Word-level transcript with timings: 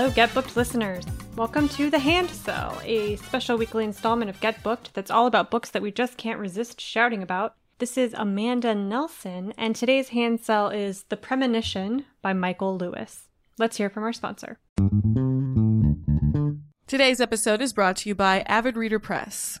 Hello, 0.00 0.10
Get 0.10 0.32
Booked 0.32 0.56
listeners. 0.56 1.04
Welcome 1.36 1.68
to 1.68 1.90
The 1.90 1.98
Hand 1.98 2.30
Sell, 2.30 2.80
a 2.84 3.16
special 3.16 3.58
weekly 3.58 3.84
installment 3.84 4.30
of 4.30 4.40
Get 4.40 4.62
Booked 4.62 4.94
that's 4.94 5.10
all 5.10 5.26
about 5.26 5.50
books 5.50 5.68
that 5.68 5.82
we 5.82 5.92
just 5.92 6.16
can't 6.16 6.40
resist 6.40 6.80
shouting 6.80 7.22
about. 7.22 7.54
This 7.80 7.98
is 7.98 8.14
Amanda 8.16 8.74
Nelson, 8.74 9.52
and 9.58 9.76
today's 9.76 10.08
Hand 10.08 10.40
Sell 10.40 10.70
is 10.70 11.02
The 11.10 11.18
Premonition 11.18 12.06
by 12.22 12.32
Michael 12.32 12.78
Lewis. 12.78 13.28
Let's 13.58 13.76
hear 13.76 13.90
from 13.90 14.04
our 14.04 14.14
sponsor. 14.14 14.58
Today's 16.86 17.20
episode 17.20 17.60
is 17.60 17.74
brought 17.74 17.96
to 17.96 18.08
you 18.08 18.14
by 18.14 18.40
Avid 18.46 18.78
Reader 18.78 19.00
Press. 19.00 19.60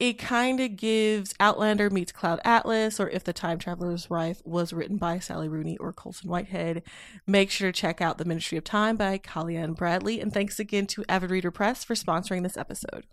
it 0.00 0.18
kind 0.18 0.60
of 0.60 0.76
gives 0.76 1.34
Outlander 1.40 1.90
meets 1.90 2.12
Cloud 2.12 2.40
Atlas, 2.44 3.00
or 3.00 3.08
If 3.10 3.24
the 3.24 3.32
Time 3.32 3.58
Traveler's 3.58 4.08
Wife 4.08 4.40
was 4.44 4.72
written 4.72 4.96
by 4.96 5.18
Sally 5.18 5.48
Rooney 5.48 5.76
or 5.78 5.92
Colson 5.92 6.30
Whitehead. 6.30 6.82
Make 7.26 7.50
sure 7.50 7.72
to 7.72 7.78
check 7.78 8.00
out 8.00 8.18
The 8.18 8.24
Ministry 8.24 8.56
of 8.58 8.64
Time 8.64 8.96
by 8.96 9.18
Kaliane 9.18 9.74
Bradley. 9.74 10.20
And 10.20 10.32
thanks 10.32 10.60
again 10.60 10.86
to 10.88 11.04
Avid 11.08 11.30
Reader 11.30 11.50
Press 11.50 11.82
for 11.82 11.94
sponsoring 11.94 12.44
this 12.44 12.56
episode. 12.56 13.06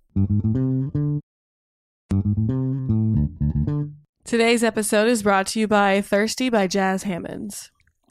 Today's 4.24 4.64
episode 4.64 5.08
is 5.08 5.24
brought 5.24 5.48
to 5.48 5.60
you 5.60 5.68
by 5.68 6.02
Thirsty 6.02 6.50
by 6.50 6.68
Jas 6.68 7.04
Hammonds. 7.04 7.72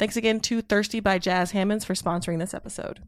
Thanks 0.00 0.16
again 0.16 0.40
to 0.40 0.62
Thirsty 0.62 0.98
by 1.00 1.18
Jas 1.18 1.50
Hammonds 1.50 1.84
for 1.84 1.92
sponsoring 1.92 2.38
this 2.38 2.54
episode. 2.54 3.00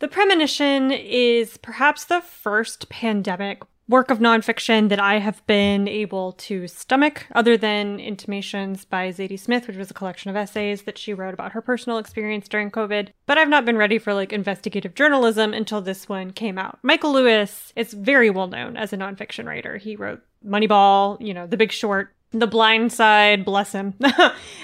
The 0.00 0.08
Premonition 0.08 0.90
is 0.90 1.56
perhaps 1.58 2.04
the 2.04 2.20
first 2.20 2.88
pandemic 2.88 3.62
work 3.88 4.10
of 4.10 4.18
nonfiction 4.18 4.88
that 4.88 4.98
I 4.98 5.20
have 5.20 5.46
been 5.46 5.86
able 5.86 6.32
to 6.32 6.66
stomach, 6.66 7.28
other 7.32 7.56
than 7.56 8.00
Intimations 8.00 8.84
by 8.84 9.10
Zadie 9.10 9.38
Smith, 9.38 9.68
which 9.68 9.76
was 9.76 9.92
a 9.92 9.94
collection 9.94 10.30
of 10.30 10.36
essays 10.36 10.82
that 10.82 10.98
she 10.98 11.14
wrote 11.14 11.32
about 11.32 11.52
her 11.52 11.62
personal 11.62 11.98
experience 11.98 12.48
during 12.48 12.72
COVID. 12.72 13.10
But 13.26 13.38
I've 13.38 13.48
not 13.48 13.64
been 13.64 13.76
ready 13.76 14.00
for 14.00 14.12
like 14.14 14.32
investigative 14.32 14.96
journalism 14.96 15.54
until 15.54 15.80
this 15.80 16.08
one 16.08 16.32
came 16.32 16.58
out. 16.58 16.80
Michael 16.82 17.12
Lewis 17.12 17.72
is 17.76 17.92
very 17.92 18.30
well 18.30 18.48
known 18.48 18.76
as 18.76 18.92
a 18.92 18.96
nonfiction 18.96 19.46
writer. 19.46 19.76
He 19.76 19.94
wrote 19.94 20.22
Moneyball, 20.44 21.20
you 21.20 21.32
know, 21.32 21.46
The 21.46 21.56
Big 21.56 21.70
Short, 21.70 22.15
the 22.32 22.46
blind 22.46 22.92
side 22.92 23.44
bless 23.44 23.72
him. 23.72 23.94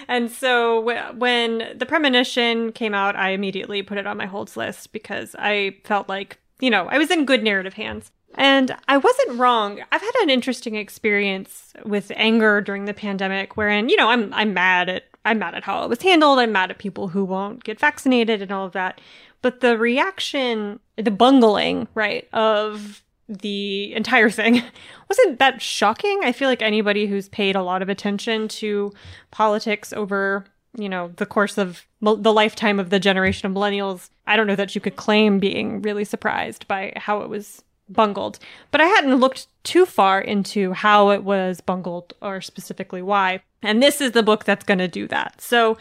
And 0.09 0.31
so 0.31 0.81
w- 0.85 1.19
when 1.19 1.73
the 1.77 1.87
premonition 1.87 2.73
came 2.73 2.93
out 2.93 3.17
i 3.17 3.31
immediately 3.31 3.83
put 3.83 3.99
it 3.99 4.07
on 4.07 4.17
my 4.17 4.27
holds 4.27 4.57
list 4.57 4.93
because 4.93 5.35
i 5.39 5.77
felt 5.85 6.09
like 6.09 6.39
you 6.61 6.69
know 6.71 6.87
i 6.89 6.99
was 6.99 7.11
in 7.11 7.25
good 7.25 7.43
narrative 7.43 7.75
hands. 7.75 8.11
And 8.35 8.77
i 8.89 8.97
wasn't 8.97 9.39
wrong. 9.39 9.81
I've 9.91 10.01
had 10.01 10.15
an 10.23 10.31
interesting 10.31 10.75
experience 10.77 11.73
with 11.85 12.13
anger 12.17 12.61
during 12.61 12.85
the 12.85 12.95
pandemic 12.95 13.57
wherein 13.57 13.89
you 13.89 13.97
know 13.97 14.09
i'm 14.09 14.33
i'm 14.35 14.53
mad 14.53 14.89
at 14.89 15.05
i'm 15.25 15.39
mad 15.39 15.55
at 15.55 15.65
how 15.65 15.85
it 15.85 15.89
was 15.89 16.03
handled. 16.03 16.39
I'm 16.41 16.53
mad 16.53 16.71
at 16.71 16.79
people 16.79 17.09
who 17.09 17.25
won't 17.25 17.65
get 17.65 17.81
vaccinated 17.81 18.43
and 18.43 18.51
all 18.51 18.67
of 18.67 18.73
that. 18.73 19.01
But 19.41 19.61
the 19.61 19.79
reaction 19.79 20.79
the 20.97 21.11
bungling 21.11 21.89
right 21.95 22.29
of 22.33 23.02
the 23.29 23.93
entire 23.95 24.31
thing 24.31 24.63
wasn't 25.09 25.39
that 25.39 25.63
shocking. 25.63 26.21
I 26.23 26.33
feel 26.33 26.49
like 26.49 26.63
anybody 26.63 27.07
who's 27.07 27.29
paid 27.29 27.57
a 27.57 27.63
lot 27.63 27.83
of 27.83 27.89
attention 27.89 28.49
to 28.49 28.93
politics 29.31 29.93
over, 29.93 30.45
you 30.77 30.89
know, 30.89 31.13
the 31.17 31.27
course 31.27 31.59
of 31.59 31.87
the 32.01 32.33
lifetime 32.33 32.79
of 32.81 32.91
the 32.91 33.01
generation 33.01 33.47
of 33.47 33.53
millennials, 33.53 34.11
I 34.27 34.37
don't 34.37 34.47
know 34.47 34.57
that 34.57 34.75
you 34.75 34.81
could 34.81 34.97
claim 34.97 35.39
being 35.39 35.83
really 35.83 36.05
surprised 36.05 36.67
by 36.69 36.93
how 36.97 37.21
it 37.21 37.29
was 37.29 37.63
bungled. 37.89 38.39
But 38.71 38.81
I 38.81 38.87
hadn't 38.87 39.17
looked 39.17 39.47
too 39.65 39.87
far 39.87 40.21
into 40.21 40.73
how 40.73 41.11
it 41.11 41.25
was 41.25 41.61
bungled 41.61 42.15
or 42.23 42.41
specifically 42.41 43.03
why. 43.03 43.43
And 43.63 43.83
this 43.83 44.01
is 44.01 44.13
the 44.13 44.23
book 44.23 44.45
that's 44.45 44.65
going 44.65 44.79
to 44.79 44.89
do 44.89 45.07
that. 45.09 45.41
So 45.41 45.79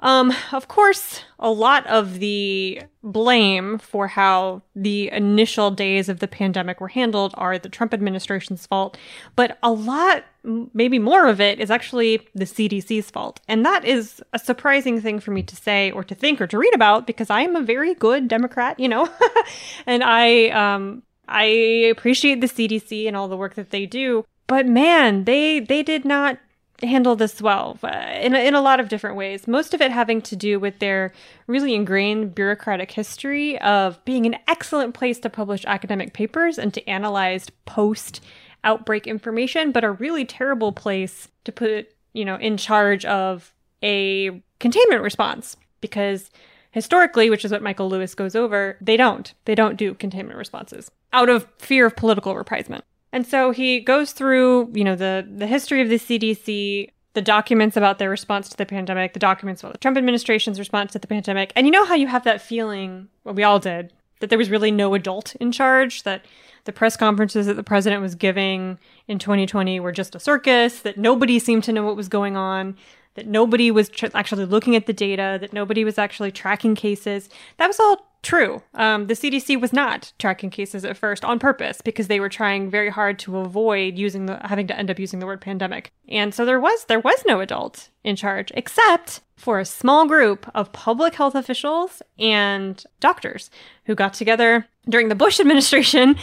um, 0.00 0.34
of 0.52 0.68
course, 0.68 1.22
a 1.38 1.50
lot 1.50 1.86
of 1.86 2.18
the 2.18 2.82
blame 3.02 3.78
for 3.78 4.08
how 4.08 4.62
the 4.74 5.08
initial 5.10 5.70
days 5.70 6.08
of 6.08 6.18
the 6.18 6.28
pandemic 6.28 6.80
were 6.80 6.88
handled 6.88 7.32
are 7.36 7.58
the 7.58 7.68
Trump 7.68 7.94
administration's 7.94 8.66
fault, 8.66 8.98
but 9.36 9.56
a 9.62 9.70
lot, 9.70 10.24
maybe 10.42 10.98
more 10.98 11.28
of 11.28 11.40
it, 11.40 11.60
is 11.60 11.70
actually 11.70 12.26
the 12.34 12.44
CDC's 12.44 13.10
fault. 13.10 13.40
And 13.46 13.64
that 13.64 13.84
is 13.84 14.22
a 14.32 14.38
surprising 14.38 15.00
thing 15.00 15.20
for 15.20 15.30
me 15.30 15.42
to 15.44 15.56
say 15.56 15.90
or 15.92 16.02
to 16.04 16.14
think 16.14 16.40
or 16.40 16.48
to 16.48 16.58
read 16.58 16.74
about 16.74 17.06
because 17.06 17.30
I 17.30 17.42
am 17.42 17.54
a 17.54 17.62
very 17.62 17.94
good 17.94 18.26
Democrat, 18.26 18.78
you 18.80 18.88
know, 18.88 19.08
and 19.86 20.02
I, 20.02 20.48
um, 20.48 21.02
I 21.28 21.44
appreciate 21.44 22.40
the 22.40 22.48
CDC 22.48 23.06
and 23.06 23.16
all 23.16 23.28
the 23.28 23.36
work 23.36 23.54
that 23.54 23.70
they 23.70 23.86
do, 23.86 24.24
but 24.46 24.66
man, 24.66 25.24
they 25.24 25.60
they 25.60 25.82
did 25.82 26.04
not 26.04 26.38
handle 26.86 27.16
this 27.16 27.40
well 27.40 27.78
uh, 27.82 27.88
in, 28.20 28.34
a, 28.34 28.46
in 28.46 28.54
a 28.54 28.60
lot 28.60 28.80
of 28.80 28.88
different 28.88 29.16
ways. 29.16 29.46
Most 29.46 29.74
of 29.74 29.80
it 29.80 29.90
having 29.90 30.22
to 30.22 30.36
do 30.36 30.58
with 30.58 30.78
their 30.78 31.12
really 31.46 31.74
ingrained 31.74 32.34
bureaucratic 32.34 32.90
history 32.90 33.58
of 33.60 34.04
being 34.04 34.26
an 34.26 34.36
excellent 34.48 34.94
place 34.94 35.18
to 35.20 35.30
publish 35.30 35.64
academic 35.66 36.12
papers 36.12 36.58
and 36.58 36.72
to 36.74 36.88
analyze 36.88 37.50
post 37.66 38.20
outbreak 38.64 39.06
information, 39.06 39.72
but 39.72 39.84
a 39.84 39.90
really 39.90 40.24
terrible 40.24 40.72
place 40.72 41.28
to 41.44 41.52
put, 41.52 41.88
you 42.12 42.24
know, 42.24 42.36
in 42.36 42.56
charge 42.56 43.04
of 43.04 43.52
a 43.82 44.42
containment 44.58 45.02
response 45.02 45.56
because 45.80 46.30
historically, 46.70 47.30
which 47.30 47.44
is 47.44 47.52
what 47.52 47.62
Michael 47.62 47.88
Lewis 47.88 48.14
goes 48.14 48.34
over, 48.34 48.76
they 48.80 48.96
don't. 48.96 49.34
They 49.44 49.54
don't 49.54 49.76
do 49.76 49.94
containment 49.94 50.38
responses 50.38 50.90
out 51.12 51.28
of 51.28 51.46
fear 51.58 51.86
of 51.86 51.94
political 51.94 52.34
reprisement. 52.34 52.82
And 53.14 53.24
so 53.24 53.52
he 53.52 53.78
goes 53.78 54.10
through, 54.10 54.72
you 54.74 54.82
know, 54.82 54.96
the 54.96 55.24
the 55.24 55.46
history 55.46 55.80
of 55.80 55.88
the 55.88 56.00
CDC, 56.00 56.90
the 57.12 57.22
documents 57.22 57.76
about 57.76 58.00
their 58.00 58.10
response 58.10 58.48
to 58.48 58.56
the 58.56 58.66
pandemic, 58.66 59.12
the 59.12 59.20
documents 59.20 59.62
about 59.62 59.72
the 59.72 59.78
Trump 59.78 59.96
administration's 59.96 60.58
response 60.58 60.92
to 60.92 60.98
the 60.98 61.06
pandemic. 61.06 61.52
And 61.54 61.64
you 61.64 61.70
know 61.70 61.84
how 61.84 61.94
you 61.94 62.08
have 62.08 62.24
that 62.24 62.40
feeling, 62.40 63.06
well, 63.22 63.36
we 63.36 63.44
all 63.44 63.60
did, 63.60 63.92
that 64.18 64.30
there 64.30 64.38
was 64.38 64.50
really 64.50 64.72
no 64.72 64.94
adult 64.94 65.36
in 65.36 65.52
charge, 65.52 66.02
that 66.02 66.24
the 66.64 66.72
press 66.72 66.96
conferences 66.96 67.46
that 67.46 67.54
the 67.54 67.62
president 67.62 68.02
was 68.02 68.16
giving 68.16 68.80
in 69.06 69.20
2020 69.20 69.78
were 69.78 69.92
just 69.92 70.16
a 70.16 70.18
circus, 70.18 70.80
that 70.80 70.98
nobody 70.98 71.38
seemed 71.38 71.62
to 71.64 71.72
know 71.72 71.84
what 71.84 71.94
was 71.94 72.08
going 72.08 72.36
on, 72.36 72.76
that 73.14 73.26
nobody 73.26 73.70
was 73.70 73.88
tr- 73.88 74.06
actually 74.14 74.44
looking 74.44 74.76
at 74.76 74.86
the 74.86 74.92
data, 74.92 75.38
that 75.40 75.52
nobody 75.52 75.84
was 75.84 75.98
actually 75.98 76.32
tracking 76.32 76.74
cases. 76.74 77.28
That 77.56 77.66
was 77.66 77.80
all 77.80 78.10
true. 78.24 78.62
Um, 78.74 79.06
the 79.06 79.14
CDC 79.14 79.60
was 79.60 79.72
not 79.72 80.12
tracking 80.18 80.50
cases 80.50 80.84
at 80.84 80.96
first 80.96 81.24
on 81.24 81.38
purpose 81.38 81.80
because 81.80 82.08
they 82.08 82.20
were 82.20 82.28
trying 82.28 82.70
very 82.70 82.88
hard 82.88 83.18
to 83.20 83.38
avoid 83.38 83.98
using 83.98 84.26
the 84.26 84.38
having 84.44 84.66
to 84.66 84.78
end 84.78 84.90
up 84.90 84.98
using 84.98 85.20
the 85.20 85.26
word 85.26 85.40
pandemic. 85.40 85.92
And 86.08 86.34
so 86.34 86.44
there 86.44 86.58
was 86.58 86.86
there 86.86 87.00
was 87.00 87.22
no 87.26 87.40
adult 87.40 87.90
in 88.02 88.16
charge 88.16 88.50
except 88.54 89.20
for 89.36 89.58
a 89.58 89.64
small 89.64 90.06
group 90.06 90.50
of 90.54 90.72
public 90.72 91.14
health 91.14 91.34
officials 91.34 92.02
and 92.18 92.82
doctors 93.00 93.50
who 93.84 93.94
got 93.94 94.14
together 94.14 94.66
during 94.88 95.08
the 95.08 95.14
Bush 95.14 95.38
administration 95.38 96.16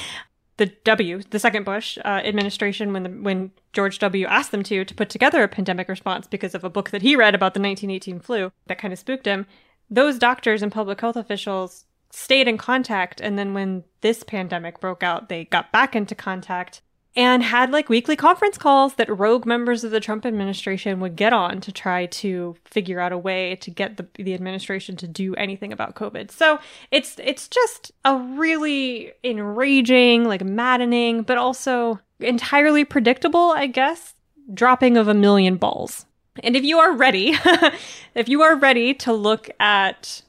the 0.58 0.68
W, 0.84 1.22
the 1.30 1.40
second 1.40 1.64
Bush 1.64 1.98
uh, 2.04 2.22
administration, 2.24 2.94
when 2.94 3.04
the, 3.04 3.10
when 3.10 3.52
George 3.74 4.00
W. 4.00 4.26
asked 4.28 4.52
them 4.52 4.64
to 4.64 4.86
to 4.86 4.96
put 4.96 5.10
together 5.10 5.44
a 5.44 5.48
pandemic 5.48 5.88
response 5.88 6.28
because 6.28 6.54
of 6.54 6.64
a 6.64 6.70
book 6.70 6.92
that 6.92 7.02
he 7.02 7.16
read 7.16 7.36
about 7.36 7.54
the 7.54 7.60
1918 7.60 8.20
flu 8.20 8.52
that 8.68 8.78
kind 8.78 8.94
of 8.94 9.00
spooked 9.00 9.26
him. 9.26 9.46
Those 9.90 10.20
doctors 10.20 10.62
and 10.62 10.72
public 10.72 11.02
health 11.02 11.16
officials 11.16 11.86
stayed 12.12 12.48
in 12.48 12.58
contact, 12.58 13.22
and 13.22 13.38
then 13.40 13.54
when 13.54 13.84
this 14.02 14.24
pandemic 14.24 14.80
broke 14.80 15.04
out, 15.04 15.30
they 15.30 15.46
got 15.46 15.72
back 15.72 15.96
into 15.96 16.16
contact 16.16 16.82
and 17.16 17.44
had 17.44 17.72
like 17.72 17.90
weekly 17.90 18.16
conference 18.16 18.58
calls 18.58 18.96
that 18.96 19.10
rogue 19.18 19.46
members 19.46 19.84
of 19.84 19.92
the 19.92 20.00
Trump 20.00 20.26
administration 20.26 21.00
would 21.02 21.16
get 21.16 21.34
on 21.34 21.60
to 21.62 21.72
try 21.72 22.06
to 22.06 22.56
figure 22.66 23.00
out 23.00 23.12
a 23.12 23.18
way 23.18 23.56
to 23.58 23.70
get 23.70 23.98
the, 23.98 24.08
the 24.16 24.34
administration 24.34 24.96
to 24.98 25.08
do 25.08 25.36
anything 25.36 25.74
about 25.74 25.96
COVID. 25.96 26.32
So 26.32 26.60
it's 26.90 27.18
it's 27.22 27.48
just 27.48 27.92
a 28.06 28.16
really 28.18 29.12
enraging, 29.24 30.26
like 30.26 30.44
maddening, 30.44 31.24
but 31.24 31.38
also 31.38 32.00
entirely 32.20 32.86
predictable, 32.86 33.52
I 33.52 33.68
guess, 33.68 34.14
dropping 34.54 34.96
of 34.96 35.08
a 35.08 35.14
million 35.14 35.58
balls. 35.58 36.06
And 36.44 36.56
if 36.56 36.64
you 36.64 36.80
are 36.80 36.94
ready, 36.94 37.36
if 38.16 38.30
you 38.30 38.42
are 38.42 38.56
ready 38.56 38.94
to 38.96 39.12
look 39.12 39.50
at 39.60 40.22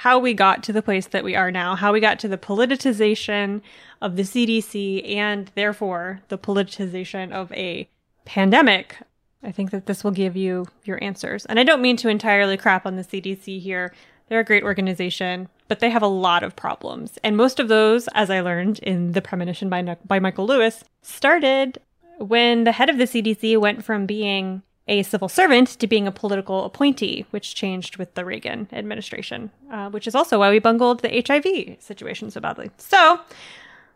how 0.00 0.18
we 0.18 0.32
got 0.32 0.62
to 0.62 0.72
the 0.72 0.80
place 0.80 1.08
that 1.08 1.22
we 1.22 1.36
are 1.36 1.50
now, 1.50 1.76
how 1.76 1.92
we 1.92 2.00
got 2.00 2.18
to 2.18 2.26
the 2.26 2.38
politicization 2.38 3.60
of 4.00 4.16
the 4.16 4.22
CDC 4.22 5.06
and 5.14 5.50
therefore 5.54 6.22
the 6.28 6.38
politicization 6.38 7.30
of 7.32 7.52
a 7.52 7.86
pandemic, 8.24 8.96
I 9.42 9.52
think 9.52 9.72
that 9.72 9.84
this 9.84 10.02
will 10.02 10.10
give 10.10 10.38
you 10.38 10.66
your 10.84 10.98
answers. 11.04 11.44
And 11.44 11.60
I 11.60 11.64
don't 11.64 11.82
mean 11.82 11.98
to 11.98 12.08
entirely 12.08 12.56
crap 12.56 12.86
on 12.86 12.96
the 12.96 13.04
CDC 13.04 13.60
here. 13.60 13.92
They're 14.28 14.40
a 14.40 14.44
great 14.44 14.62
organization, 14.62 15.50
but 15.68 15.80
they 15.80 15.90
have 15.90 16.02
a 16.02 16.06
lot 16.06 16.44
of 16.44 16.56
problems. 16.56 17.18
And 17.22 17.36
most 17.36 17.60
of 17.60 17.68
those, 17.68 18.08
as 18.14 18.30
I 18.30 18.40
learned 18.40 18.78
in 18.78 19.12
The 19.12 19.20
Premonition 19.20 19.68
by, 19.68 19.98
by 20.06 20.18
Michael 20.18 20.46
Lewis, 20.46 20.82
started 21.02 21.78
when 22.16 22.64
the 22.64 22.72
head 22.72 22.88
of 22.88 22.96
the 22.96 23.04
CDC 23.04 23.58
went 23.58 23.84
from 23.84 24.06
being 24.06 24.62
a 24.90 25.02
civil 25.04 25.28
servant 25.28 25.68
to 25.78 25.86
being 25.86 26.06
a 26.06 26.12
political 26.12 26.64
appointee, 26.64 27.24
which 27.30 27.54
changed 27.54 27.96
with 27.96 28.14
the 28.14 28.24
Reagan 28.24 28.68
administration, 28.72 29.50
uh, 29.70 29.88
which 29.88 30.06
is 30.06 30.14
also 30.14 30.40
why 30.40 30.50
we 30.50 30.58
bungled 30.58 31.00
the 31.00 31.24
HIV 31.26 31.80
situation 31.80 32.30
so 32.30 32.40
badly. 32.40 32.70
So 32.76 33.20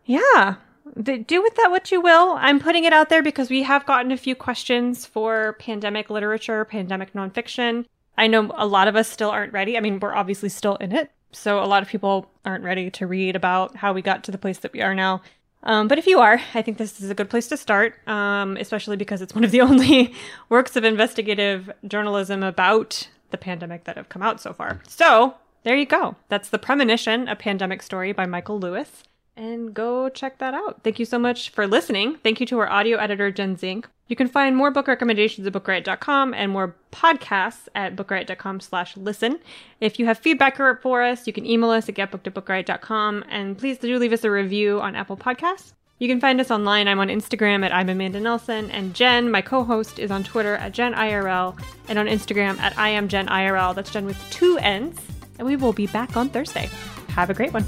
yeah. 0.05 0.55
Do 1.01 1.41
with 1.41 1.55
that 1.55 1.71
what 1.71 1.91
you 1.91 1.99
will. 1.99 2.33
I'm 2.39 2.59
putting 2.59 2.85
it 2.85 2.93
out 2.93 3.09
there 3.09 3.23
because 3.23 3.49
we 3.49 3.63
have 3.63 3.85
gotten 3.85 4.11
a 4.11 4.17
few 4.17 4.35
questions 4.35 5.05
for 5.05 5.57
pandemic 5.59 6.09
literature, 6.09 6.63
pandemic 6.63 7.13
nonfiction. 7.13 7.85
I 8.17 8.27
know 8.27 8.51
a 8.55 8.67
lot 8.67 8.87
of 8.87 8.95
us 8.95 9.09
still 9.09 9.31
aren't 9.31 9.51
ready. 9.51 9.77
I 9.77 9.81
mean, 9.81 9.99
we're 9.99 10.15
obviously 10.15 10.49
still 10.49 10.75
in 10.75 10.91
it. 10.91 11.11
So 11.31 11.61
a 11.61 11.65
lot 11.65 11.83
of 11.83 11.89
people 11.89 12.31
aren't 12.45 12.63
ready 12.63 12.89
to 12.91 13.07
read 13.07 13.35
about 13.35 13.75
how 13.75 13.91
we 13.91 14.01
got 14.01 14.23
to 14.25 14.31
the 14.31 14.37
place 14.37 14.59
that 14.59 14.71
we 14.71 14.81
are 14.81 14.95
now. 14.95 15.21
Um, 15.65 15.87
but 15.87 15.97
if 15.97 16.05
you 16.05 16.19
are, 16.19 16.39
I 16.53 16.61
think 16.61 16.77
this 16.77 17.01
is 17.01 17.09
a 17.09 17.15
good 17.15 17.29
place 17.29 17.47
to 17.47 17.57
start, 17.57 17.95
um, 18.07 18.55
especially 18.57 18.97
because 18.97 19.21
it's 19.21 19.33
one 19.33 19.43
of 19.43 19.51
the 19.51 19.61
only 19.69 20.13
works 20.49 20.75
of 20.75 20.83
investigative 20.83 21.71
journalism 21.87 22.43
about 22.43 23.09
the 23.31 23.37
pandemic 23.37 23.85
that 23.85 23.97
have 23.97 24.09
come 24.09 24.21
out 24.21 24.39
so 24.39 24.53
far. 24.53 24.81
So 24.87 25.35
there 25.63 25.75
you 25.75 25.85
go. 25.85 26.15
That's 26.29 26.49
The 26.49 26.59
Premonition, 26.59 27.27
a 27.27 27.35
pandemic 27.35 27.81
story 27.81 28.11
by 28.13 28.25
Michael 28.25 28.59
Lewis 28.59 29.03
and 29.37 29.73
go 29.73 30.09
check 30.09 30.37
that 30.39 30.53
out. 30.53 30.81
Thank 30.83 30.99
you 30.99 31.05
so 31.05 31.19
much 31.19 31.49
for 31.49 31.67
listening. 31.67 32.17
Thank 32.23 32.39
you 32.39 32.45
to 32.47 32.59
our 32.59 32.69
audio 32.69 32.97
editor, 32.97 33.31
Jen 33.31 33.57
Zink. 33.57 33.87
You 34.07 34.15
can 34.15 34.27
find 34.27 34.55
more 34.55 34.69
book 34.69 34.87
recommendations 34.87 35.47
at 35.47 35.53
bookriot.com 35.53 36.33
and 36.33 36.51
more 36.51 36.75
podcasts 36.91 37.67
at 37.73 37.95
bookriot.com 37.95 38.59
slash 38.59 38.95
listen. 38.95 39.39
If 39.81 39.99
you 39.99 40.05
have 40.05 40.19
feedback 40.19 40.57
for 40.57 41.01
us, 41.01 41.25
you 41.25 41.33
can 41.33 41.45
email 41.45 41.71
us 41.71 41.89
at 41.89 41.95
getbooked@bookriot.com 41.95 43.25
and 43.29 43.57
please 43.57 43.79
do 43.79 43.97
leave 43.97 44.13
us 44.13 44.23
a 44.23 44.31
review 44.31 44.79
on 44.79 44.95
Apple 44.95 45.17
Podcasts. 45.17 45.73
You 45.97 46.09
can 46.09 46.19
find 46.19 46.41
us 46.41 46.51
online. 46.51 46.87
I'm 46.87 46.99
on 46.99 47.07
Instagram 47.07 47.63
at 47.65 47.73
I'm 47.73 47.87
Amanda 47.87 48.19
Nelson, 48.19 48.69
and 48.71 48.93
Jenn, 48.93 49.31
my 49.31 49.41
co-host, 49.41 49.97
is 49.97 50.11
on 50.11 50.25
Twitter 50.25 50.55
at 50.57 50.73
JennIRL 50.73 51.57
and 51.87 51.97
on 51.97 52.07
Instagram 52.07 52.59
at 52.59 52.77
I 52.77 52.89
am 52.89 53.07
Jenn 53.07 53.27
IRL. 53.27 53.73
That's 53.73 53.91
Jenn 53.91 54.05
with 54.05 54.21
two 54.29 54.57
N's. 54.57 54.99
And 55.39 55.47
we 55.47 55.55
will 55.55 55.73
be 55.73 55.87
back 55.87 56.17
on 56.17 56.29
Thursday. 56.29 56.69
Have 57.09 57.29
a 57.29 57.33
great 57.33 57.53
one. 57.53 57.65